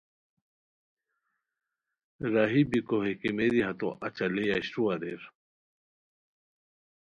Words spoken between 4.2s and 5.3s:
لئے اشرو اریر